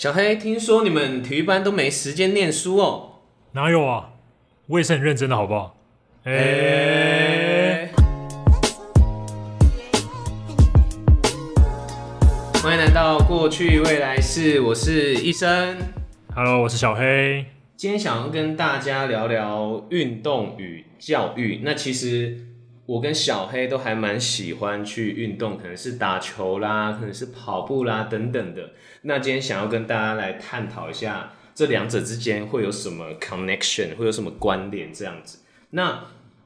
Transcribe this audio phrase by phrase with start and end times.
[0.00, 3.16] 小黑，听说你们体育班都没时间念书哦。
[3.52, 4.12] 哪有啊？
[4.68, 5.76] 我也是很认真的，好不好？
[6.24, 7.90] 哎、哎，
[12.62, 15.76] 欢迎来到过去未来式，我是医生。
[16.34, 17.44] h e l l o 我是小黑。
[17.76, 21.60] 今天想要跟大家聊聊运动与教育。
[21.62, 22.38] 那其实
[22.90, 28.72] 我跟小黑都还蛮喜欢去运动，可能是打球啦，可能是跑步啦等等的。
[29.02, 35.38] 那今天想要跟大家来探讨一下这两者之间会有什么 connection，会有什么关联这样子。
[35.70, 36.02] 那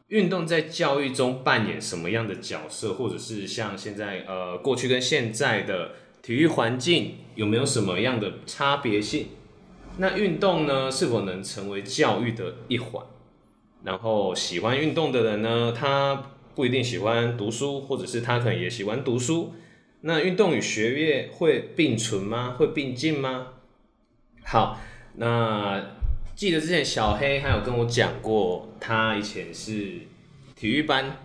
[0.09, 9.29] 运动在教育中扮演什么样的角色，或者是像现在呃过去跟现在的体育环境有没有什么样的差别性？
[9.97, 13.03] 那运动呢，是否能成为教育的一环？
[13.83, 19.53] 然后喜欢运动的人呢，他不一定喜欢读书，或者是他可能也喜欢读书。
[20.03, 22.55] 那运动与学业会并存吗？
[22.59, 23.49] 会并进吗？
[24.45, 24.79] 好，
[25.17, 25.83] 那
[26.35, 30.01] 记得之前小黑还有跟我讲过，他以前是
[30.55, 31.17] 体育班。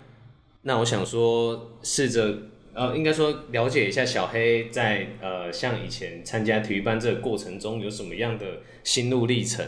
[0.61, 2.37] 那我想说，试着
[2.73, 9.65] 呃，应该说了解一下小黑在呃，像以前参加体育班这个过程中有什么样的心路历程，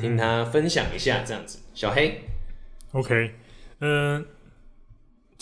[0.00, 1.58] 听他分享一下这样子。
[1.74, 2.20] 小黑
[2.92, 3.32] ，OK，
[3.80, 4.24] 嗯、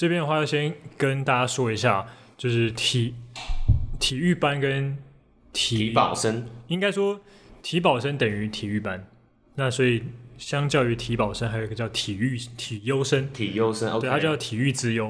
[0.01, 2.07] 这边的话要先跟大家说一下，
[2.39, 3.15] 就是体
[3.99, 4.97] 体育班跟
[5.53, 7.21] 体体保生，应该说
[7.61, 9.07] 体保生等于体育班，
[9.57, 10.03] 那所以
[10.39, 15.05] 相较于体保生，还有一个叫体育体优生，体优生对，它叫体育之优，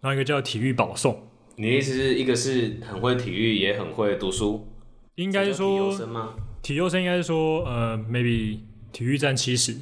[0.00, 4.66] 然后一个叫体育保送，你的意思是一个是很会体育，也很会读书，
[5.14, 6.34] 应该是这叫体优说生吗？
[6.60, 8.58] 体优生应该是说呃，maybe
[8.90, 9.76] 体育占七十，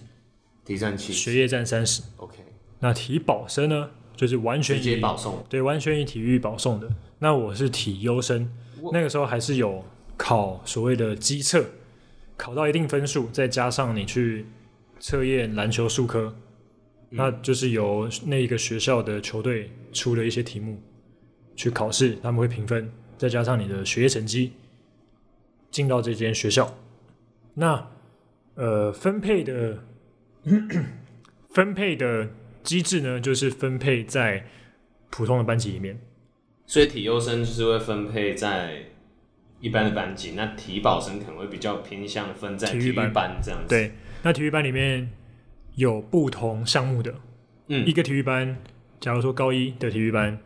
[0.66, 2.36] 体占七学业占三十，，OK，
[2.80, 3.88] 那体保生呢，
[4.20, 6.86] 就是完全直接以保送，对完全以体育保送的。
[7.20, 8.52] 那我是体优生，
[8.92, 9.82] 那个时候还是有
[10.18, 11.64] 考所谓的机测，
[12.36, 14.44] 考到一定分数，再加上你去
[14.98, 16.36] 测验篮球数科，
[17.08, 20.78] 那就是由那一个学校的球队出了一些题目
[21.56, 24.52] 去考试，他们会评分，再加上你的学业成绩，
[25.70, 26.76] 进到这间学校。
[27.54, 27.88] 那
[28.56, 29.78] 呃，分配的
[31.48, 32.28] 分配的
[32.70, 34.46] 机制呢，就是分配在
[35.10, 35.98] 普通的班级里面。
[36.66, 38.84] 所以体优生就是会分配在
[39.58, 43.12] 一般的班级，那体保生可能会比较偏向分在体育班。
[43.12, 43.90] 班这样子。，对，
[44.22, 45.10] 那体育班里面
[45.74, 47.12] 有不同项目的，
[47.66, 47.84] 嗯。
[47.84, 48.56] 一个体育班，
[49.00, 50.38] 假如说高一的体育班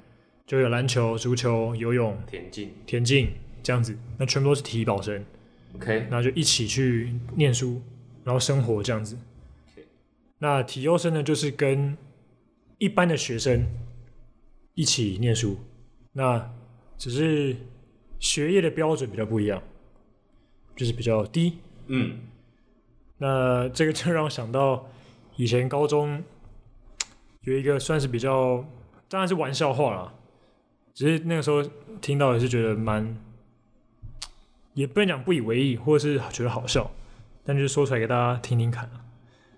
[0.46, 2.72] 就有篮球、足球、游泳、田径。
[2.86, 3.28] 田径
[3.62, 5.22] 这样子，那全部都是体育保生
[5.74, 7.82] ，，OK，那就一起去念书，
[8.24, 9.18] 然后生活这样子。
[10.38, 11.96] 那体优生呢，就是跟
[12.78, 13.66] 一般的学生
[14.74, 15.58] 一起念书，
[16.12, 16.52] 那
[16.98, 17.56] 只是
[18.18, 19.62] 学业的标准比较不一样，
[20.74, 21.58] 就是比较低。
[21.86, 22.20] 嗯，
[23.18, 24.88] 那这个就让我想到
[25.36, 26.22] 以前高中
[27.42, 28.64] 有一个算是比较，
[29.08, 30.14] 当然是玩笑话啦，
[30.94, 31.62] 只是那个时候
[32.00, 33.16] 听到也是觉得蛮，
[34.72, 36.90] 也不能讲不以为意，或者是觉得好笑，
[37.44, 39.04] 但就是说出来给大家听听看啊。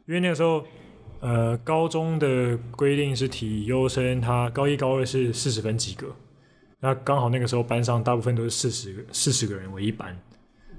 [0.06, 0.64] 因为那个时候，
[1.20, 6.14] 呃，高中的规定是体优生，他高一高二是四十分及格，
[6.80, 10.16] 那刚好那个时候班上大部分都是四十个四十个人为一班，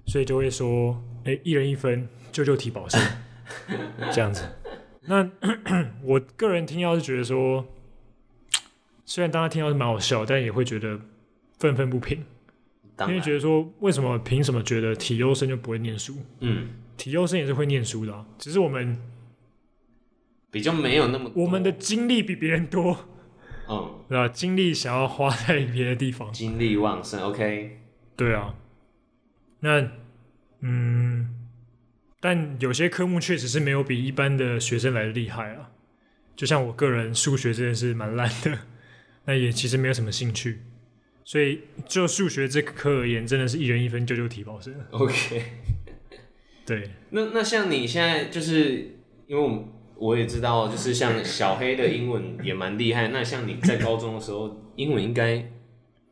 [0.06, 3.02] 所以就会说，哎、一人一分，救救体保生，
[4.12, 4.44] 这样子。
[5.02, 5.30] 那
[6.04, 7.66] 我个人听到是觉得说，
[9.06, 11.00] 虽然大家听到是蛮好笑，但也会觉得
[11.60, 12.24] 愤愤不平，
[13.02, 16.18] 因为觉得说，为什么凭什么觉得体优生就不会念书？
[16.42, 18.98] 嗯，体优生也是会念书的啊、只是我们
[20.58, 23.08] 比较没有那么多我们的精力比别人多，
[23.70, 24.28] 嗯对吧？
[24.28, 27.78] 精力想要花在别的地方，精力旺盛，OK，
[28.16, 28.56] 对啊。
[29.60, 29.92] 那
[30.62, 31.36] 嗯，
[32.20, 35.72] 但有些科目确实是没有比一般的学生来的厉害啊。
[36.36, 38.58] 就像我个人数学这件事蛮烂的，
[39.26, 40.62] 那也其实没有什么兴趣，
[41.24, 44.74] 所以就数学这个科而言，真的是一人一分，救救体保生。
[44.92, 45.44] OK。
[46.66, 49.64] 对，那那像你现在就是因为我们
[50.00, 53.08] 我也知道，就是像小黑的英文也蛮厉害。
[53.10, 55.38] 那像你在高中的时候，英文应该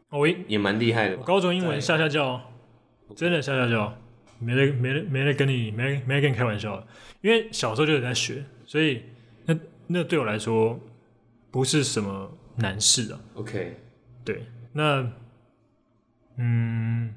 [0.09, 1.23] 哦我也蛮厉害的吧？
[1.25, 2.41] 高中英文下下叫，
[3.15, 3.95] 真的下下叫，
[4.39, 6.87] 没得没得没得跟你没没得跟你开玩笑的，
[7.21, 9.03] 因为小时候就有在学，所以
[9.45, 9.55] 那
[9.87, 10.79] 那对我来说
[11.51, 13.19] 不是什么难事啊。
[13.35, 13.77] OK，
[14.23, 15.07] 对，那
[16.37, 17.13] 嗯，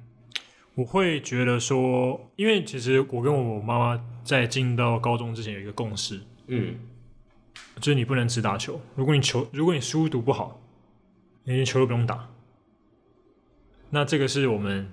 [0.74, 6.76] 我会觉得说，因为其实我跟我妈妈在进到高中之前有一个共识，嗯，
[7.76, 10.60] 就是你不能只打球，如果你球如果你书读不好，
[11.44, 12.28] 你连球都不用打。
[13.90, 14.90] 那这个是我们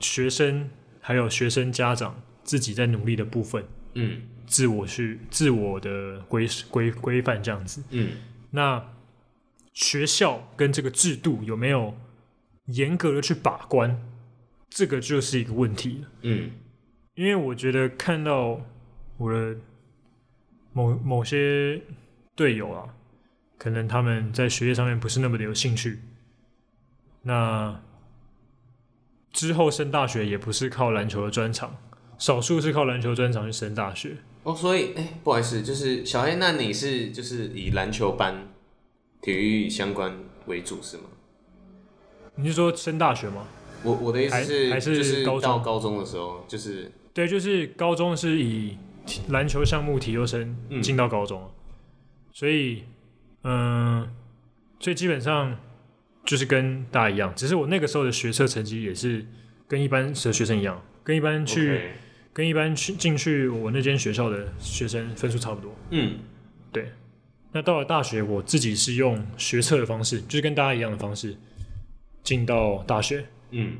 [0.00, 0.68] 学生
[1.00, 3.64] 还有学生家长自己在努力的部分，
[3.94, 7.82] 嗯自我去自我的规规规范这样子。
[7.90, 8.18] 嗯
[8.50, 8.92] 那
[9.72, 11.94] 学校跟这个制度有没有
[12.66, 14.00] 严格的去把关，
[14.68, 16.10] 这个就是一个问题了。
[16.22, 16.50] 嗯
[17.14, 18.60] 因为我觉得看到
[19.16, 19.56] 我的
[20.76, 21.80] 某某些
[22.34, 22.84] 队友啊，
[23.56, 26.00] 可能他们在学业上面不是那么的有兴趣，
[27.22, 27.80] 那
[29.32, 31.78] 之后升大学也不是靠篮球的专长，
[32.18, 34.18] 少数是靠篮球专长去升大学。
[34.42, 38.46] 哦，所以哎、不好意思，就是小黑，那你是就是以篮球班、
[39.22, 40.14] 体育相关
[40.44, 41.04] 为主是吗？
[42.34, 43.46] 你是说升大学吗？
[43.82, 48.76] 我我的意思是，还还是就是高中到高中的时候，就是对，就是高中是以体
[49.28, 50.82] 篮球项目体优生嗯。
[50.82, 51.40] 进到高中。
[51.40, 51.50] 了
[52.32, 52.84] 所以
[53.44, 54.08] 嗯、
[54.80, 55.56] 所以基本上
[56.24, 59.24] 就是跟大家一样，只是我那个时候的学测成绩也是
[59.68, 61.92] 跟一般的学生一样，跟一般去
[62.32, 65.74] 跟一般去进去我那间学校的学生分数差不多。
[65.90, 66.18] 嗯。
[66.72, 66.92] 对。
[67.52, 71.36] 那到了大学，我自己是用学测的方式，就是跟大家一样的方式
[72.22, 73.78] 进到大学，嗯。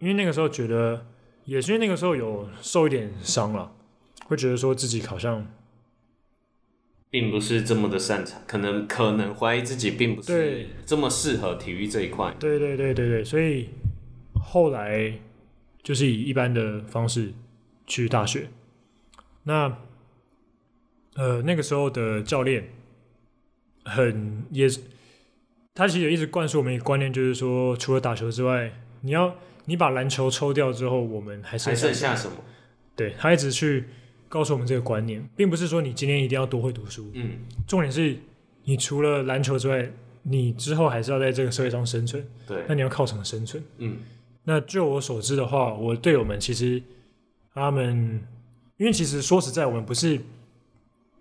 [0.00, 1.06] 因为那个时候觉得，
[1.44, 3.70] 也是因为那个时候有受一点伤了，
[4.30, 5.44] 会觉得说自己好像
[7.10, 12.32] 并不是这么的擅长，可能可能怀疑自己并不是对这么适合体育这一块。
[12.38, 13.70] 对对对对对，所以
[14.40, 15.18] 后来
[15.82, 17.32] 就是以一般的方式
[17.88, 18.46] 去大学。
[19.42, 19.78] 那
[21.16, 22.68] 呃那个时候的教练
[23.84, 24.78] 很也是，
[25.74, 29.34] 他其实也一直灌输我们一个观念，就是说除了打球之外，你要
[29.64, 32.36] 你把篮球抽掉之后，我们还剩还剩下下什么？
[32.94, 33.86] 对他一直去
[34.30, 37.32] 告诉我们这个观念，并不是说你今天一定要多会读书，嗯。
[37.66, 38.16] 重点是
[38.64, 39.90] 你除了篮球之外，
[40.22, 42.24] 你之后还是要在这个社会上生存。
[42.46, 42.64] 对。
[42.68, 43.62] 那你要靠什么生存？
[43.78, 43.98] 嗯。
[44.44, 46.80] 那就我所知的话，我队友们其实
[47.52, 48.22] 他们，
[48.76, 50.20] 因为其实说实在，我们不是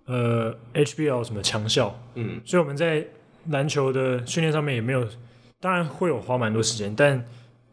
[0.06, 2.40] 呃 HBL 什么强校，嗯。
[2.46, 3.06] 所以我们在
[3.48, 5.08] 篮球的训练上面也没有，
[5.60, 7.26] 当然会有花蛮多时间，但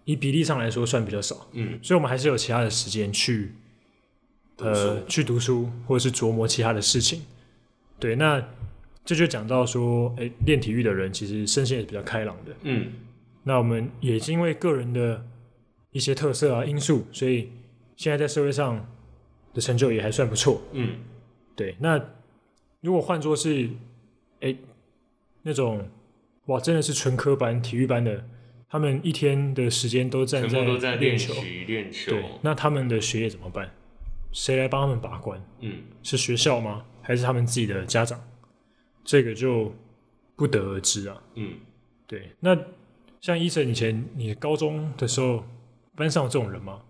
[0.05, 3.53] 以比例上来说算比较少，嗯，所以我们还是有其他的时间去
[4.59, 7.23] 呃去读书或者是琢磨其他的事情。
[7.99, 8.43] 对，那
[9.05, 12.53] 这就讲到说，哎，练体育的人其实身心也是比较开朗的。
[12.63, 12.93] 嗯
[13.45, 15.25] 那我们也是因为个人的
[15.93, 17.51] 一些特色啊因素，所以
[17.97, 18.85] 现在在社会上
[19.55, 20.61] 的成就也还算不错。
[20.73, 20.97] 嗯
[21.55, 21.99] 对，那
[22.81, 23.71] 如果换作是
[24.41, 24.55] 哎
[25.43, 25.89] 那种
[26.47, 28.25] 哇，真的是纯科班、体育班的，
[28.69, 30.43] 他们一天的时间都站
[30.79, 31.33] 在练球。
[31.35, 33.71] 对，那他们的学业怎么办？
[34.37, 35.43] 谁来帮他们把关？
[35.61, 36.85] 嗯是学校吗？
[37.01, 38.21] 还是他们自己的家长？
[39.03, 39.73] 这个就
[40.37, 41.17] 不得而知啊。
[41.37, 41.55] 嗯，
[42.07, 42.55] 对，那
[43.23, 45.43] 像医生以前你高中的时候，
[45.97, 46.83] 班上有这种人吗？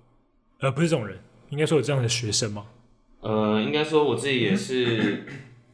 [0.58, 1.20] 呃，不是这种人，
[1.50, 2.66] 应该说有这样的学生吗？
[3.20, 5.24] 呃，应该说我自己也是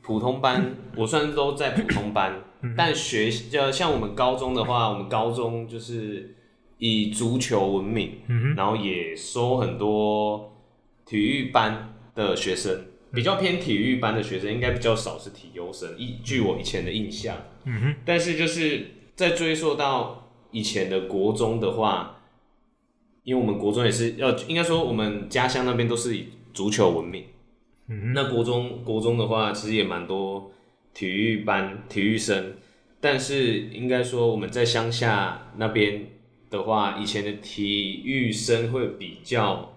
[0.03, 2.39] 普通班，我算是都在普通班，
[2.77, 6.37] 但学呃像我们高中的话，我们高中就是
[6.77, 10.53] 以足球闻名，嗯然后也收很多
[11.07, 17.37] 体育班的学生，比较偏体育班的学生应该比较少是体优生，依据我以前的印象。
[17.65, 22.21] 嗯哼，但是就是在追溯到以前的国中的话，
[23.25, 27.25] 因为我们国中也是要，应该说我们家乡那边都是以足球闻名。
[27.89, 30.51] 嗯哼，那国中国中的话，其实也蛮多
[30.95, 32.55] 体育班、体育生，
[33.01, 36.07] 但是应该说我们在乡下那边
[36.51, 39.72] 的话，以前的体育生会比较，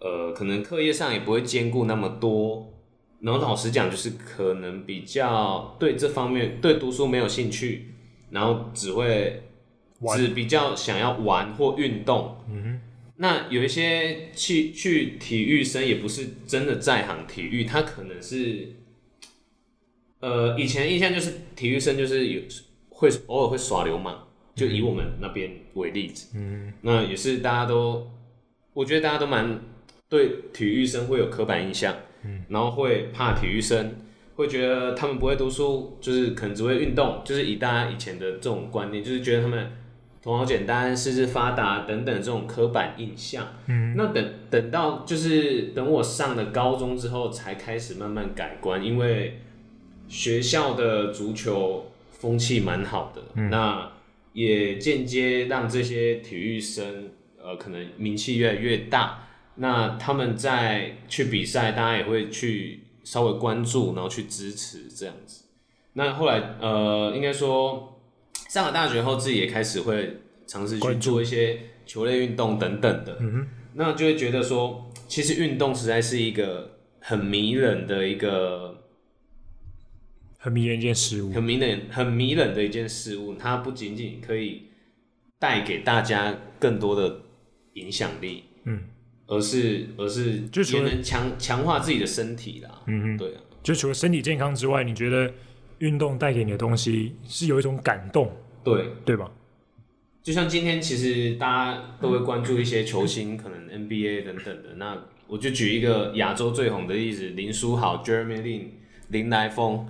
[0.00, 2.72] 呃，可能课业上也不会兼顾那么多。
[3.20, 7.94] 然后老实讲，就是可能比较对这方面对读书没有兴趣，
[8.30, 9.42] 然后只会
[10.16, 12.80] 只比较想要玩或运动，嗯哼，
[13.16, 18.72] 那有一些去去体育生也不是真的在行体育，他可能是，
[20.20, 22.40] 呃，以前印象就是体育生就是有
[22.90, 24.16] 会偶尔会耍流氓，
[24.54, 28.08] 就以我们那边为例子，嗯那也是大家都，
[28.74, 29.60] 我觉得大家都蛮
[30.08, 33.94] 对体育生会有刻板印象，嗯，然后会怕体育生，
[34.36, 39.70] 会觉得他们不会读书，就是可能只会运动，就是以大家以前的这种观念，就是觉得他们
[40.22, 43.46] 头脑简单、四肢发达等等这种刻板印象。
[43.66, 49.40] 嗯那等等到就是等我上了高中之后，才开始慢慢改观，因为
[50.08, 53.92] 学校的足球风气蛮好的，嗯那
[54.32, 57.10] 也间接让这些体育生
[57.42, 59.27] 呃可能名气越来越大。
[59.58, 65.44] 那他们在去比赛，大家也会去稍微关注，然后去支持这样子。
[65.94, 68.00] 那后来呃，应该说
[68.48, 73.18] 上了大学后，自己也开始会尝试去做一些球类运动等等的。
[73.74, 78.84] 那就会觉得说，其实运动实在是一个很迷人的一个
[80.38, 81.32] 很迷人一件事物。
[81.32, 83.34] 很迷人、很迷人的一件事物。
[83.34, 84.68] 它不仅仅可以
[85.38, 87.20] 带给大家更多的
[87.74, 88.82] 影响力，嗯，
[89.28, 92.82] 而是而是就也能强强化自己的身体啦。
[92.86, 95.32] 嗯哼，对啊，就除了身体健康之外，你觉得
[95.78, 98.32] 运动带给你的东西是有一种感动，
[98.64, 99.30] 对，对吧？
[100.20, 104.74] 就像今天其实大家都会关注一些球星，可能 NBA 等等的。
[104.76, 108.62] 那我就举一个亚洲最红的例子，林书豪 Jeremy Lin
[109.08, 109.86] 林来疯。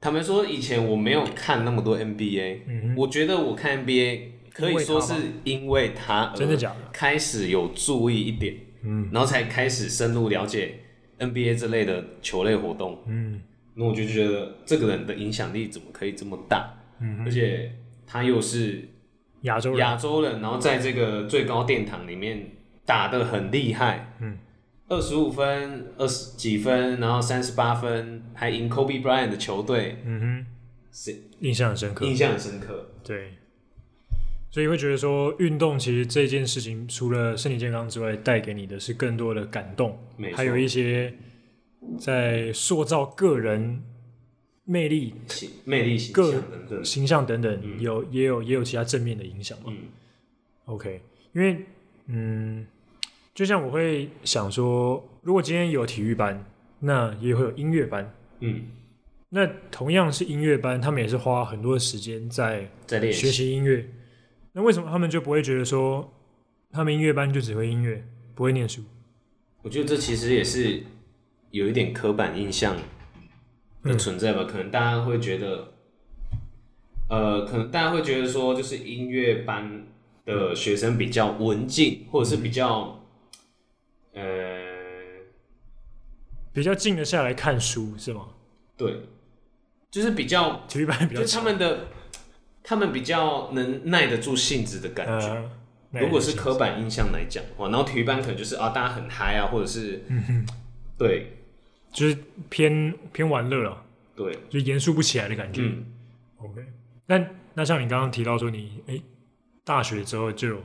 [0.00, 4.20] 坦白说，以前我没有看那么多 NBA，、嗯我觉得我看 NBA
[4.52, 6.90] 可以说是因为他真的假的？
[6.92, 9.08] 开始有注意一点，嗯。
[9.12, 10.80] 然后才开始深入了解
[11.18, 13.02] NBA 这类的球类活动。
[13.06, 13.42] 嗯。
[13.74, 16.74] 那我就觉得这个人的影响力怎么可以这么大？
[17.00, 17.72] 嗯，而且
[18.06, 18.86] 他又是
[19.42, 22.50] 亚洲人，亚洲人，然后在这个最高殿堂里面
[22.84, 24.36] 打得很厉害，嗯，
[24.88, 30.46] 二十五分、二十几分，然后三十八分，还赢 Kobe Bryant 的球队，嗯哼，
[30.92, 32.04] 是印象很深刻。
[32.04, 32.90] 印象很深刻。
[33.02, 33.32] 对，
[34.52, 39.98] 所以会觉得说，运动其实这件事情，除了身体健康之外，带给你的是更多的感动，
[40.34, 41.14] 还有一些
[41.98, 43.82] 在塑造个人
[44.64, 49.68] 魅力、形魅力形象等等，形象等等，有也有也有其他正面的影响嘛。
[49.68, 49.78] 嗯
[50.66, 51.00] OK，
[51.32, 51.64] 因为
[52.08, 52.66] 嗯，
[53.34, 56.44] 就像我会想说，如果今天有体育班，
[56.78, 58.14] 那也会有音乐班。
[58.40, 58.66] 嗯，
[59.30, 63.88] 那同样是音乐班，他们也是花很多的时间在在练习，习音乐。
[64.52, 66.12] 那为什么他们就不会觉得说，
[66.70, 68.82] 他们音乐班就只会音乐，不会念书？
[69.62, 70.82] 我觉得这其实也是
[71.50, 72.76] 有一点刻板印象
[73.82, 74.44] 的存在吧。
[74.44, 75.72] 可能大家会觉得，
[77.08, 79.86] 呃，可能大家会觉得说，就是音乐班
[80.24, 83.00] 的学生比较文静，或者是比较，
[84.12, 84.22] 呃，
[86.52, 88.28] 比较静得下来看书是吗？
[88.76, 89.02] 对，
[89.90, 91.86] 就是比较，体育班比较就是他们的，
[92.62, 95.26] 他们比较能耐得住性子的感觉。
[95.92, 100.02] 呃，如果是刻板印象来讲的话，然后体育班可能就是啊，大家很嗨啊，或者是，
[100.96, 101.36] 对
[101.92, 102.16] 就是
[102.48, 103.84] 偏偏玩乐了，
[104.16, 105.62] 对，就严肃不起来的感觉。
[105.62, 105.84] 嗯
[106.38, 106.64] ，OK，
[107.06, 107.22] 那
[107.54, 109.00] 那像你刚刚提到说你，哎
[109.64, 110.62] 大学之后就有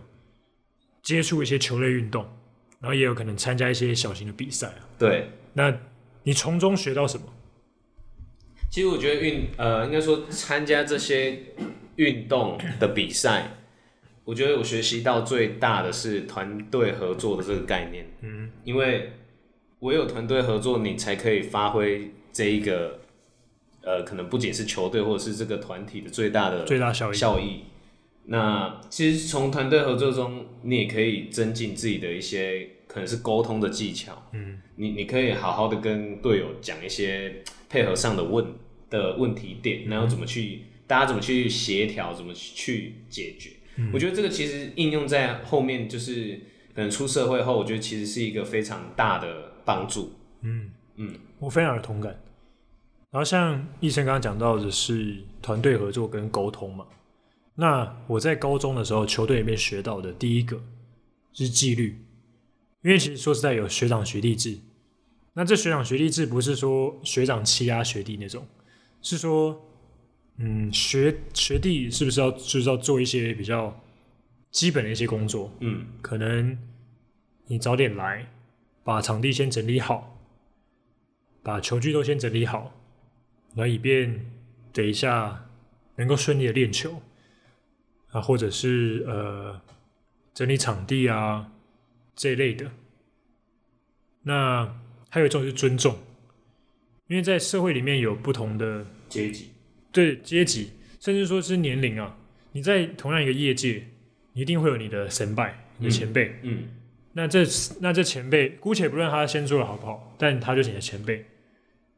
[1.01, 2.25] 接触一些球类运动，
[2.79, 4.79] 然后也有可能参加一些小型的比赛啊。
[4.97, 5.29] 对。
[5.53, 5.75] 那
[6.23, 7.25] 你从中学到什么？
[8.69, 11.41] 其实我觉得运呃，应该说参加这些
[11.97, 13.51] 运动的比赛，
[14.23, 18.07] 我觉得我学习到最大的是团队合作的这个概念。
[18.21, 19.11] 嗯，因为
[19.81, 22.99] 唯有团队合作，你才可以发挥这一个
[23.81, 27.15] 呃，可能不仅是球队或者是这个团体的最大的最大效益？
[27.15, 27.59] 效益。
[28.25, 34.29] 那其实从团队合作中，你也可以增进自己的一些可能是沟通的技巧。
[34.33, 38.45] 嗯，你你可以好好的跟队友讲一些配合上的问
[38.89, 43.51] 的问题点，然后怎么去大家怎么去协调，怎么去解决。
[43.93, 46.41] 我觉得这个其实应用在后面，就是
[46.73, 50.13] 可能出社会后，我觉得其实是一个非常大的帮助。
[50.41, 52.19] 嗯嗯我非常有同感。
[53.11, 56.85] 然后像医生刚刚讲到的是团队合作跟沟通嘛，
[57.55, 60.61] 那我在高中的时候，球队里面学到的第一个
[61.33, 61.99] 是纪律，
[62.83, 64.57] 因为其实说实在有学长学弟制，
[65.33, 68.45] 那这学长学弟制不是说学长欺压学弟那种，
[69.01, 69.66] 是说，
[70.37, 73.83] 嗯，学学弟是不是要就是要做一些比较
[74.51, 76.57] 基本的一些工作，嗯，可能
[77.47, 78.31] 你早点来，
[78.83, 80.19] 把场地先整理好，
[81.41, 82.79] 把球具都先整理好，
[83.55, 84.25] 然后以便
[84.71, 85.49] 等一下
[85.95, 87.01] 能够顺利的练球
[88.11, 89.59] 啊，或者是呃
[90.33, 91.51] 整理场地啊
[92.15, 92.71] 这一类的。
[94.21, 94.79] 那
[95.09, 95.97] 还有一种是尊重，
[97.07, 99.49] 因为在社会里面有不同的阶级，
[99.97, 102.15] 对阶级，甚至说是年龄啊。
[102.51, 103.87] 你在同样一个业界，
[104.33, 106.35] 你一定会有你的神拜、你的前辈。
[106.43, 106.65] 嗯，
[107.13, 107.43] 那这
[107.81, 111.25] 那这前辈，姑且不论他先做的好不好，但他就是你的前辈。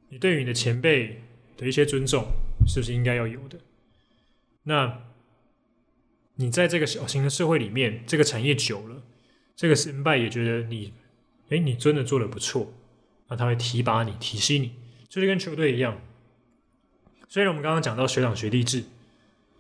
[0.07, 1.21] 你对于你的前辈
[1.57, 2.25] 的一些尊重，
[2.65, 3.59] 是不是应该要有的？
[4.63, 5.01] 那
[6.35, 9.03] 你在这个小型的社会里面，这个产业久了，
[9.57, 10.93] 这个神拜也觉得你，
[11.49, 12.73] 哎，你真的做的不错，
[13.27, 14.71] 那他会提拔你、提携你，
[15.09, 16.01] 就是跟球队一样。
[17.31, 18.83] 虽然我们刚刚讲到学长学弟制，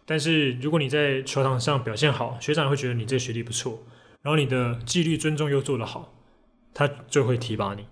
[0.03, 3.83] 但是如果你在球场上表现好，学长会觉得你这学历不错，
[4.23, 6.11] 然后你的纪律尊重又做得好，
[6.73, 7.85] 他就会提拔你。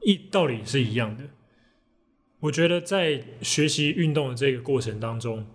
[0.00, 1.24] 一道理是一样的。
[2.40, 5.46] 我觉得在学习运动的这个过程当中，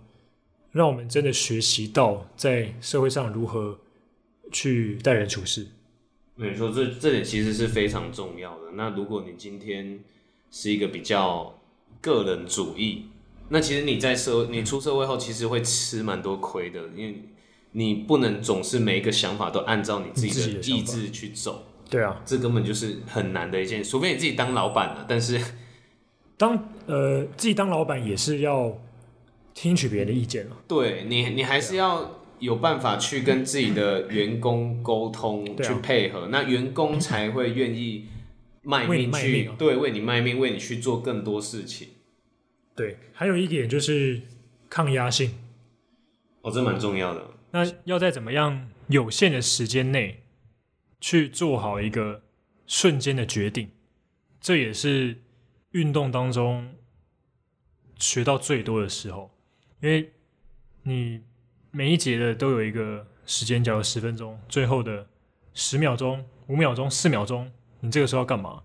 [0.70, 3.80] 让我们真的学习到在社会上如何
[4.52, 5.66] 去待人处事，
[6.36, 8.70] 没错，这这点其实是非常重要的。
[8.74, 9.98] 那如果你今天
[10.52, 11.58] 是一个比较
[12.00, 13.06] 个人主义，
[13.48, 17.22] 那其实你在社你出社会后，其实会吃蛮多亏的，因为
[17.72, 25.04] 你不能总是每一个想法都按照你自己己的意志去走，对啊，这根本就是很难的一件，除非你自己当老板了。
[25.08, 25.40] 但是，
[26.36, 28.76] 当呃自己当老板也是要
[29.54, 30.56] 听取别人的意见啊。
[30.66, 38.06] 对你，你还是要有办法去跟自己的员工沟通，去配合，那员工才会愿意
[38.62, 41.88] 卖命去，卖命啊对，为你卖命，为你去做更多事情。
[42.76, 44.20] 对，还有一点就是
[44.68, 45.34] 抗压性。
[46.42, 47.30] 哦，这蛮重要的。
[47.50, 50.22] 那要在怎么样有限的时间内
[51.00, 52.22] 去做好一个
[52.66, 53.70] 瞬间的决定，
[54.40, 55.22] 这也是
[55.70, 56.74] 运动当中
[57.98, 59.30] 学到最多的时候，
[59.80, 60.12] 因为
[60.82, 61.22] 你
[61.70, 65.08] 每一节的都有一个时间，假如十分钟，最后的
[65.54, 68.62] 十秒钟、五秒钟、四秒钟，你这个时候要干嘛？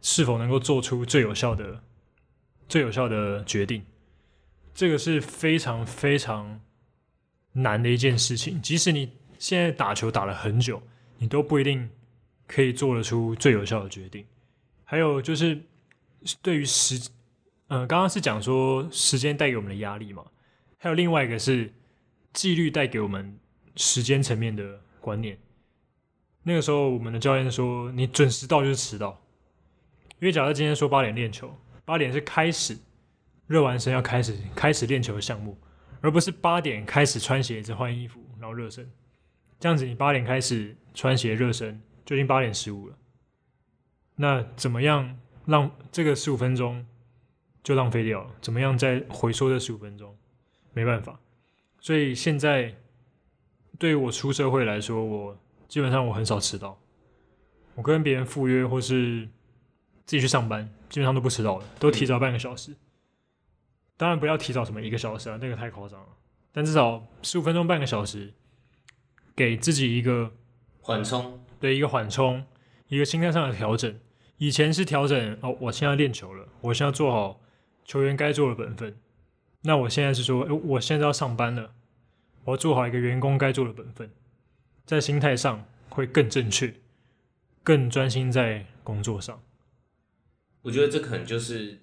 [0.00, 1.82] 是否能够做出最有效的、
[2.68, 3.84] 最有效的决定？
[4.74, 6.60] 这个是非常非常
[7.52, 8.60] 难的一件事情。
[8.62, 10.82] 即使你现在打球打了很久，
[11.18, 11.90] 你都不一定
[12.46, 14.24] 可以做得出最有效的决定。
[14.84, 15.60] 还有就是
[16.40, 17.10] 对于时，
[17.66, 20.24] 呃，刚刚是讲说时间带给我们的压力嘛，
[20.78, 21.72] 还有另外一个是
[22.32, 23.38] 纪律带给我们
[23.76, 25.38] 时间层面的观念。
[26.44, 29.20] 那个时候，我们的教练说：“你准时到就是迟到。”
[30.20, 31.54] 因为假如今天说八点练球，
[31.88, 32.76] 八点是开始
[33.46, 35.56] 热完身要开始开始练球的项目，
[36.02, 38.86] 而不是八点开始穿鞋子换衣服然后热身。
[39.58, 42.98] 这样子，你八点开始穿鞋热身，就已经八点十五了。
[44.16, 46.84] 那怎么样让这个十五分钟
[47.62, 48.30] 就浪费掉了？
[48.42, 50.14] 怎么样再回收这十五分钟？
[50.74, 51.18] 没办法。
[51.80, 52.74] 所以现在
[53.78, 56.78] 对于我出社会来说，我基本上我很少迟到。
[57.74, 59.26] 我跟别人赴约或是
[60.04, 62.74] 自己去上班，基本上都不迟到的，都提早半个小时。
[63.96, 66.06] 当然不要提早什么一个小时啊，那个太夸张了。
[66.52, 68.32] 但至少十五分钟、半个小时，
[69.34, 70.32] 给自己一个
[70.80, 72.44] 缓冲，对一个缓冲，
[72.88, 73.98] 一个心态上的调整。
[74.38, 77.40] 以前是调整哦，我现在练球了，我现在做好
[77.84, 78.96] 球员该做的本分。
[79.62, 81.74] 那我现在是说，诶我现在要上班了，
[82.44, 84.10] 我要做好一个员工该做的本分，
[84.86, 86.72] 在心态上会更正确，
[87.64, 89.42] 更专心在工作上。
[90.68, 91.78] 我觉得这可能就是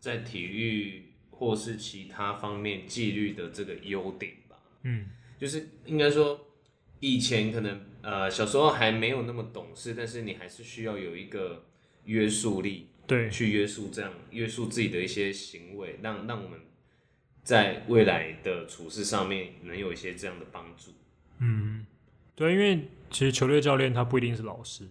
[0.00, 4.56] 在体育或是其他方面纪律的这个优点吧。
[4.82, 5.06] 嗯，
[5.38, 6.48] 就是应该说，
[6.98, 11.64] 以前可能呃小时候还没有那么懂事，但是你还是需要有一个
[12.06, 16.58] 约束力，对，去约束这样约束自己的一些行为，让让我们
[17.44, 20.90] 在未来的处事上面能有一些这样的帮助。
[21.38, 21.86] 嗯，
[22.34, 24.88] 对，因为其实球队教练他不一定是老师，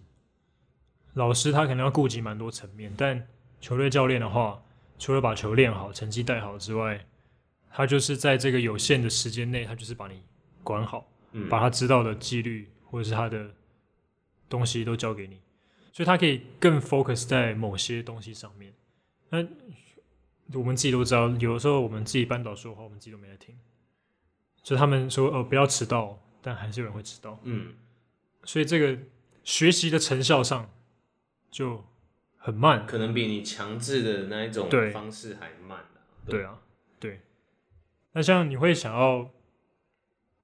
[1.18, 3.26] 老师他可能要顾及蛮多层面，但
[3.60, 4.62] 球队教练的话，
[5.00, 7.04] 除了把球练好、成绩带好之外，
[7.72, 10.22] 他就是在这个有限的时间内，他就是把你
[10.62, 13.50] 管好，嗯，把他知道的纪律或者是他的
[14.48, 15.40] 东西都交给你，
[15.92, 18.72] 所以他可以更 focus 在某些东西上面。
[19.30, 19.44] 那
[20.56, 23.58] 我们自己都知道，有的时候我们自己班导说的话，我们自己都没在听，
[24.62, 27.74] 所以他们说呃不要迟到，但还是有人会迟到，嗯，
[28.44, 28.96] 所以这个
[29.42, 30.70] 学习的成效上
[31.50, 31.84] 就
[32.36, 32.86] 很慢。
[32.86, 36.60] 可能比你强制的那一种对方式还慢啊对啊，
[36.98, 37.20] 对。
[38.12, 39.30] 那像你会想要，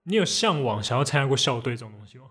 [0.05, 2.27] 你有向往想要参加过校队这种东西吗？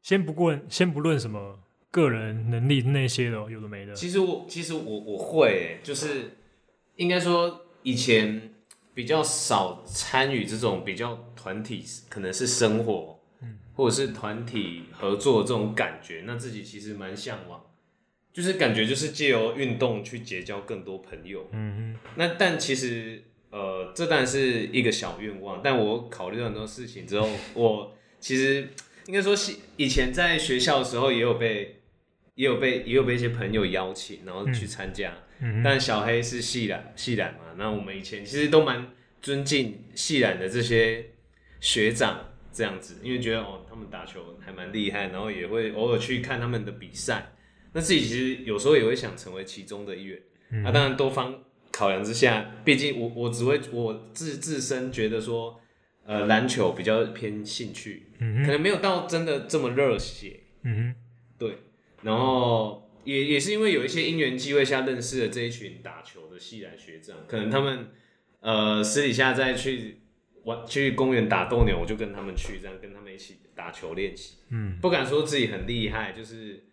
[0.00, 3.94] 先不论，先不论什么个人能力那些的哦，有的没的。
[3.94, 6.38] 其实我其实我我会欸，就是
[6.96, 8.52] 应该说以前
[8.94, 13.21] 比较少参与这种比较团体，可能是生活，嗯
[13.74, 17.64] 或者是团体合作这种感觉，那自己其实蛮向往，
[18.32, 21.48] 就是感觉就是借由运动去结交更多朋友。
[21.52, 28.68] 嗯那但其实呃，这当然是一个小愿望，但我考虑到很多事情之后，我其实
[29.06, 31.80] 应该说是以前在学校的时候也有被
[32.34, 35.12] 也有被也有被一些朋友邀请，然后去参加。
[35.40, 41.10] 嗯，但小黑是系染系染嘛，那我们以前其实都蛮尊敬系染的这些
[41.60, 47.32] 学长这样子，因为觉得哦他们打球还蛮厉害，然后也会偶尔去看他们的比赛。
[47.72, 50.20] 那自己其实有时候也会想成为其中的一员。
[50.50, 55.58] 嗯那、当然多方考量之下，毕竟我我只会我自自身觉得说，
[56.04, 60.40] 呃篮球比较偏兴趣，嗯，可能没有到真的这么热血。
[60.64, 60.94] 嗯
[61.38, 61.56] 对，
[62.02, 67.88] 然后也也是因为有一些因缘机会下认识了这一群打球的系篮学长，可能他们
[68.40, 70.01] 呃私底下再去
[70.44, 74.38] 玩去公园打斗牛，我就跟他们去，这样跟他们一起打球练习。
[74.50, 76.64] 嗯，不敢说自己很厉害，就是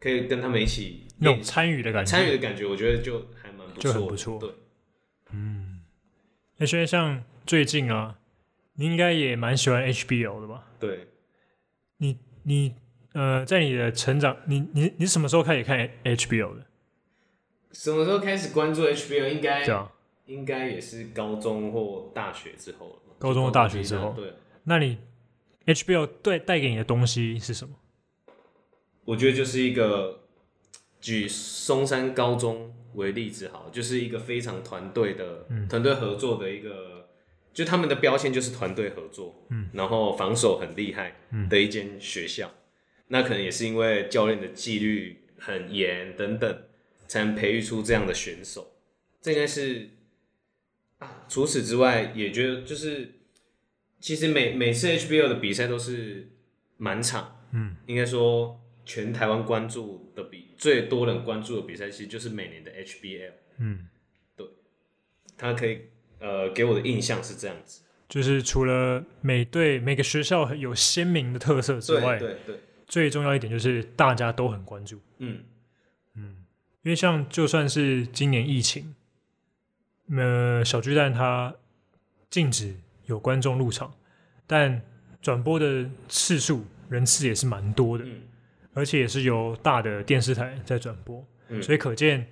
[0.00, 4.38] 可以跟他们一起那种参与的感觉，参与的感觉，我觉得就还蛮不错，就很不错。
[4.38, 4.50] 对，
[5.32, 5.80] 嗯。
[6.56, 8.18] 那现在像最近啊，
[8.74, 10.66] 你应该也蛮喜欢 HBO 的吧？
[10.80, 11.08] 对，
[11.98, 12.74] 你你
[13.12, 16.66] 呃，在你的成长，你你你什么时候开始看 HBO 的？
[17.72, 19.28] 什么时候开始关注 HBO？
[19.28, 19.92] 应该啊，
[20.26, 22.92] 应该也是高中或大学之后了。
[22.94, 24.32] 吧高中或大学之后对，
[24.64, 24.98] 那你
[25.66, 27.74] HBO 对带给你的东西是什么？
[29.04, 30.20] 我觉得就是一个
[31.00, 37.08] 举松山高中为例子好，就是一个非常团队的嗯团队合作的一个，
[37.52, 42.50] 就他们的标签就是团队合作，嗯，然后防守很厉害嗯的一间学校。
[43.08, 46.62] 那可能也是因为教练的纪律很严等等，
[47.06, 48.72] 才能培育出这样的选手。
[49.22, 49.97] 这应该是啊，
[51.28, 53.20] 除此之外，也觉得就是
[54.00, 56.30] 其实每每次 HBL 的比赛都是
[56.76, 63.32] 满场，嗯，应该说全台湾关注的比最多人关注的比赛，其实就是每年的 HBL。
[63.58, 63.88] 嗯，
[64.36, 64.46] 对，
[65.36, 65.82] 他可以
[66.20, 67.82] 呃给我的印象是这样子。
[68.08, 74.98] 就是除了每队每个学校有鲜明的特色之外，对对，最重要一点就是大家都很关注。
[75.18, 75.44] 嗯
[76.14, 76.44] 嗯，
[76.82, 78.94] 因为像就算是今年疫情，
[80.16, 81.54] 呃，小巨蛋它
[82.30, 82.74] 禁止
[83.06, 83.94] 有观众入场，
[84.46, 84.80] 但
[85.20, 88.22] 转播的次数人次也是蛮多的，嗯
[88.74, 92.28] 而且也是由大的电视台在转播，嗯所以可见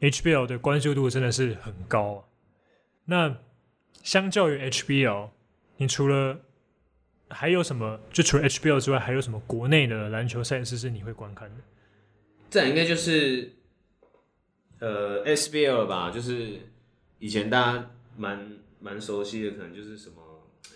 [0.00, 2.24] HBL 的关注度真的是很高啊。
[3.04, 3.36] 那
[4.02, 5.30] 相较于 HBL，
[5.76, 6.40] 你除了
[7.28, 8.00] 还有什么？
[8.12, 11.56] 就除了 HBL 之外，还有什么国内的篮球赛事是你会观看的？
[12.50, 13.52] 这应该就是
[14.80, 16.58] 呃 SBL 吧，就是
[17.20, 20.16] 以前大家蛮蛮熟悉的，可能就是什么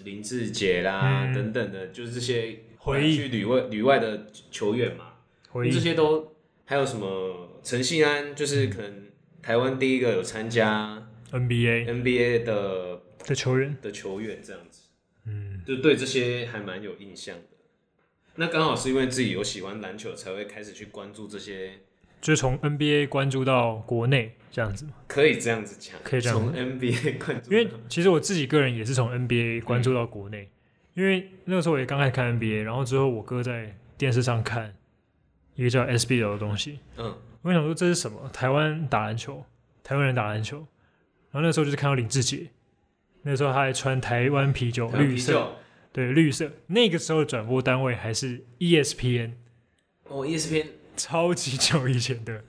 [0.05, 1.35] 林志杰啦、嗯。
[1.35, 3.17] 等等的，就是这些回忆。
[3.17, 5.15] 去旅外旅外的球员嘛，
[5.47, 5.73] 这回忆。
[5.73, 7.51] 些都还有什么？
[7.65, 9.07] 陈信安，就是可能
[9.41, 14.83] 台湾第一个有参加 NBA NBA 的的球员，的球员这样子，
[15.25, 17.57] 嗯，就对这些还蛮有印象的。
[18.35, 21.81] 那刚好是因为自己有喜欢篮球，才会开始去关注这些，
[22.25, 24.93] 就是从 NBA 关注到国内这样子嘛。
[25.07, 30.49] 可以这样子讲，可以这样从 NBA 关注，因为其实我自己个人也是从 NBA 关注到国内，
[30.95, 34.75] 因为那个时候我也刚开始看 NBA，然后之后我哥在电视上看
[35.55, 38.31] 一个叫 SBL 的东西，嗯我想说这是什么？
[38.33, 39.45] 台湾打篮球，
[39.83, 40.67] 台湾人打篮球。
[41.31, 42.49] 然后那时候就是看到林志杰，
[43.23, 45.57] 那时候他还穿台湾啤酒绿色，
[45.93, 46.51] 对绿色。
[46.69, 49.33] 那个时候的转播单位还是 E ESPN，
[50.05, 52.45] 哦，ESPN 超级久以前的，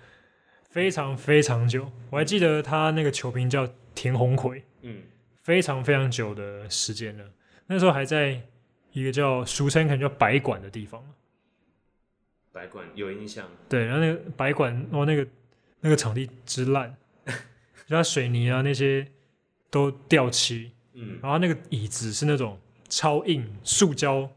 [0.69, 1.91] 非常非常久。
[2.10, 5.01] 我还记得他那个球评叫田鸿奎，嗯。
[5.41, 7.23] 非常非常久的时间了。
[7.67, 8.41] 那时候还在
[8.93, 11.03] 一个叫俗称可能叫白馆的地方，
[12.51, 15.27] 白馆有印象，对，然后那个白馆哦，那个
[15.81, 16.97] 那个场地之烂，
[17.86, 19.08] 就它水泥啊那些
[19.69, 21.19] 都掉漆，嗯。
[21.21, 24.27] 然后那个椅子是那种超硬塑胶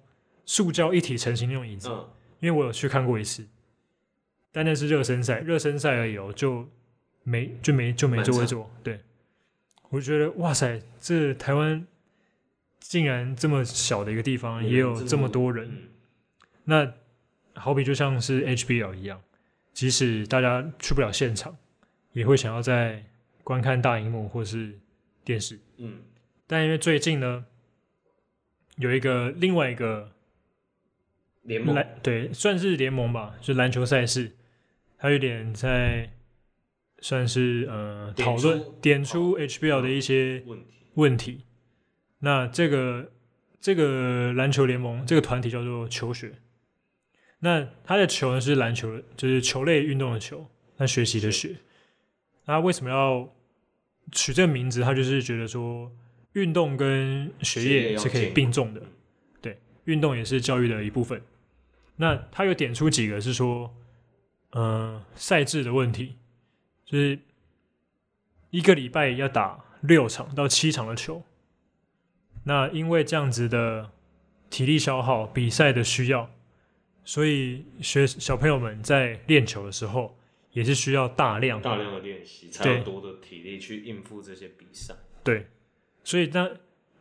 [0.45, 2.07] 塑胶一体成型那种椅子，嗯。
[2.41, 3.47] 因为我有去看过一次，
[4.53, 6.69] 但那是热身赛，热身赛而已哦，就
[7.23, 8.71] 没就没就没座位坐。
[8.83, 9.01] 对，
[9.91, 11.87] 我就觉得哇塞，这台湾
[12.81, 15.69] 竟然这么小的一个地方也有这么多人。
[15.69, 15.89] 嗯
[16.65, 16.93] 那
[17.55, 19.21] 好比就像是 HBL 一样，
[19.73, 21.57] 即使大家去不了现场，
[22.13, 23.03] 也会想要在
[23.43, 24.79] 观看大荧幕或是
[25.25, 25.59] 电视。
[25.79, 26.03] 嗯
[26.47, 27.47] 但因为最近呢，
[28.77, 30.13] 有一个另外一个
[31.43, 34.33] 联盟篮对，算是联盟吧，就篮球赛事，
[34.99, 36.11] 它有点在
[37.01, 41.45] 算是呃讨论点出 HBL 的一些问题，问题。
[42.19, 43.13] 那这个
[43.61, 46.33] 这个篮球联盟这个团体叫做球学，
[47.39, 51.57] 那他的球呢是篮球，就是球类运动的球，那学习的学。
[52.47, 53.33] 那为什么要
[54.11, 54.81] 取这个名字？
[54.83, 55.93] 他就是觉得说，
[56.33, 58.87] 运动跟学学业是可以并重的嗯，
[59.41, 61.23] 对，运动也是教育的一部分。
[61.95, 63.73] 那他有点出几个是说，
[64.51, 66.17] 呃，赛制的问题，
[66.85, 67.19] 就是
[68.51, 71.23] 一个礼拜要打六场到七场的球。
[72.45, 73.91] 那因为这样子的
[74.49, 76.31] 体力消耗、比赛的需要，
[77.05, 80.19] 所以学小朋友们在练球的时候
[80.53, 84.95] 也是需要大量大量的练习才对有多的体力去应付这些比赛。
[85.23, 85.47] 对，
[86.03, 86.51] 所以那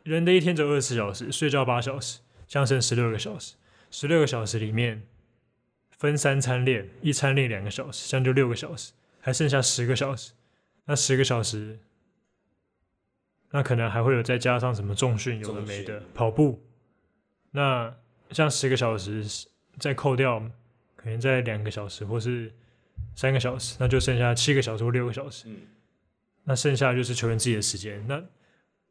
[0.04, 3.56] 人的一天只有二十四小时，睡觉八小时，这样剩十六个小时。
[3.90, 5.08] 十六个小时里面
[5.98, 10.34] 分三餐练，一餐练两个小时，这样就六个小时，还剩下十个小时。
[10.86, 11.80] 那十个小时
[13.52, 16.64] 那可能还会有再加上什么重训，有的没的，跑步。
[17.52, 17.94] 那
[18.32, 19.26] 像十个小时
[19.80, 20.40] 再扣掉，
[20.96, 22.54] 可能在两个小时或是
[23.16, 25.50] 三个小时，那就剩下七个小时或六个小时。
[25.50, 25.58] 嗯，
[26.44, 28.06] 那剩下就是球员自己的时间。
[28.08, 28.24] 那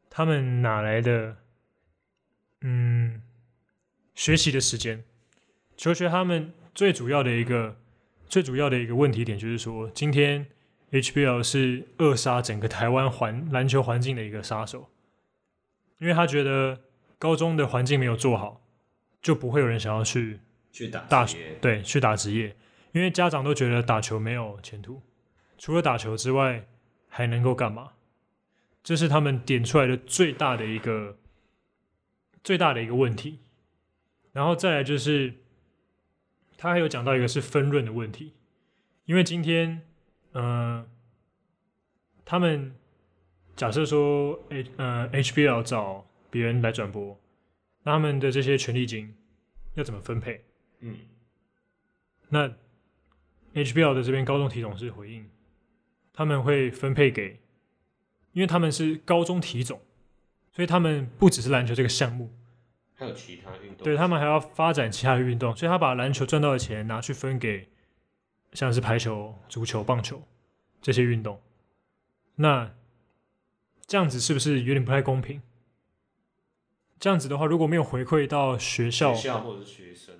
[0.09, 1.35] 他们哪来的
[2.61, 3.21] 嗯
[4.13, 5.03] 学习的时间？
[5.75, 7.75] 球学他们最主要的一个
[8.29, 10.45] 最主要的一个问题点就是说，今天
[10.91, 14.87] HBL 是扼杀整个台湾环篮球环境的一个杀手，
[15.97, 16.81] 因为他觉得
[17.17, 18.61] 高中的环境没有做好，
[19.23, 20.39] 就不会有人想要去
[20.71, 22.55] 去打大学对去打职业，
[22.91, 25.01] 因为家长都觉得打球没有前途，
[25.57, 26.67] 除了打球之外
[27.07, 27.93] 还能够干嘛？
[28.83, 31.17] 这是他们点出来的最大的一个
[32.43, 33.39] 最大的一个问题。
[34.31, 35.33] 然后再来就是，
[36.57, 38.33] 他还有讲到一个是分润的问题，
[39.05, 39.81] 因为今天，
[40.31, 40.85] 呃，
[42.25, 42.75] 他们
[43.55, 47.19] 假设说 H 呃 HBL 找别人来转播，
[47.83, 49.15] 那他们的这些权利金
[49.75, 50.43] 要怎么分配？
[50.79, 50.97] 嗯，
[52.29, 52.49] 那
[53.53, 55.29] HBL 的这边高中体总是回应，
[56.11, 57.39] 他们会分配给，
[58.33, 59.79] 因为他们是高中体总，
[60.51, 62.31] 所以他们不只是篮球这个项目，
[62.99, 67.69] 还有其他运动，对他们还要发展其他的运动，所以他把篮球赚到的钱拿去分给
[68.53, 70.23] 像是排球、足球、棒球
[70.81, 71.39] 这些运动，
[72.35, 72.73] 那
[73.85, 75.41] 这样子是不是有点不太公平？
[76.99, 80.15] 这样子的话，如果没有回馈到学校，或者是学生，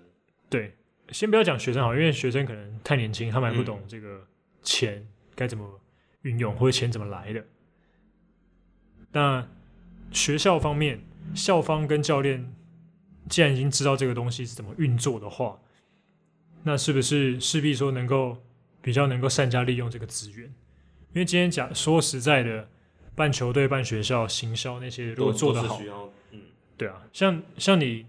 [0.47, 0.77] 对，
[1.09, 4.27] 先不要讲学生好，因为学生可能太年轻，他们还不嗯懂这个
[4.61, 5.81] 钱该怎么
[6.21, 7.43] 运用，或者钱怎么来的。
[9.11, 9.47] 那
[10.11, 11.01] 学校方面，
[11.33, 12.53] 校方跟教练
[13.29, 15.59] 既然已经知道这个东西是怎么运作的话，
[16.63, 18.37] 那是不是势必说能够
[18.81, 20.45] 比较能够善加利用这个资源？
[21.13, 22.69] 因为今天讲说实在的，
[23.15, 25.81] 办球队、办学校、行销那些，如果做得好，
[26.31, 26.41] 嗯，
[26.77, 28.05] 对啊，像像你，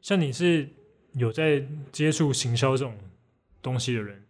[0.00, 0.68] 像你是
[1.12, 2.96] 有在接触行销这种
[3.60, 4.24] 东西的人，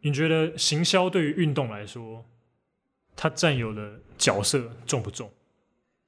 [0.00, 2.24] 你觉得行销对于运动来说，
[3.14, 5.30] 它占有的角色重不重？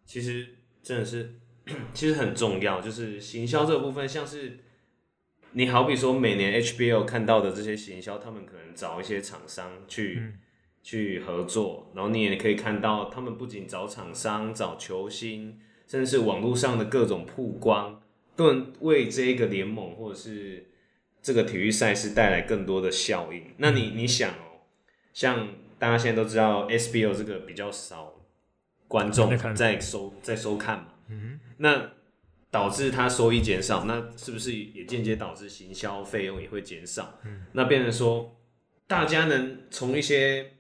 [0.05, 1.39] 其实真的是，
[1.93, 4.59] 其实很重要，就是行销这个部分，像是
[5.53, 10.39] 你好比说每年 HBO 看到的这些行销，他们可能找一些厂商去、嗯
[10.87, 18.01] 去合作，然后你也可以看到，他们不仅找厂商、找球星，甚至是网络上的各种曝光，
[18.37, 20.71] 都能为这个联盟或者是
[21.21, 23.53] 这个体育赛事带来更多的效应。
[23.57, 24.63] 那你你想哦，
[25.13, 28.15] 像大家现在都知道 SBO 这个比较少
[28.87, 31.93] 观众在收在收看嘛，嗯那
[32.51, 37.19] 导致它收益减少，那是不是也间接导致行销费用也会减少？
[37.25, 38.37] 嗯那变成说
[38.87, 40.53] 大家能从一些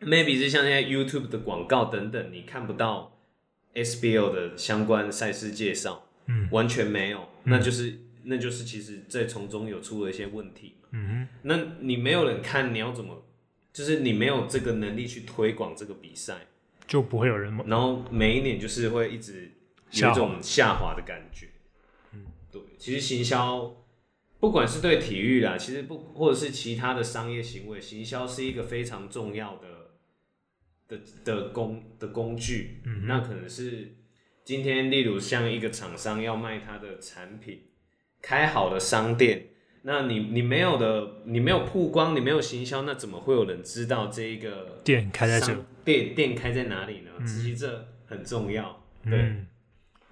[0.00, 3.18] maybe 是像现在 YouTube 的广告等等，你看不到
[3.74, 10.74] SBL 的相关赛事介绍，嗯完全没有，那就是那就是其实在从中有出了一些问题。
[10.92, 13.24] 嗯那你没有人看，你要怎么？
[13.72, 16.34] 就是你没有这个能力去推广这个比赛，
[16.88, 19.48] 就不会有人然后每一年就是会一直
[19.92, 21.48] 有一种下滑的感觉。
[22.12, 23.76] 嗯，对，其实行销
[24.38, 29.68] 不管是对体育啦，其实不或者是其他的商业行为，行销是一个非常重要的
[30.88, 32.80] 的的工的工具。
[32.84, 33.96] 嗯那可能是
[34.44, 37.62] 今天，例如像一个厂商要卖他的产品，
[38.22, 39.46] 开好的商店。
[39.82, 47.10] 那你你没有的，你没有曝光，你没有行销，那怎么会有人知道这一个店开在这，商店店开在哪里呢？
[47.26, 48.84] 其实这很重要。
[49.02, 49.46] 对，嗯，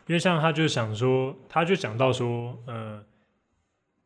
[0.08, 3.04] 因为像他就想说，他就讲到说，呃，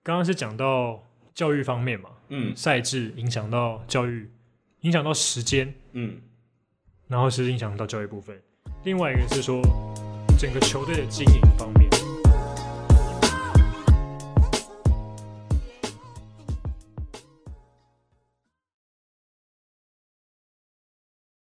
[0.02, 1.00] 刚刚是讲到
[1.32, 4.28] 教育方面嘛，嗯赛制影响到教育，
[4.80, 6.20] 影响到时间，嗯，
[7.06, 8.36] 然后是影响到教育部分。
[8.82, 9.62] 另外一个是说
[10.36, 11.88] 整个球队的经营方面，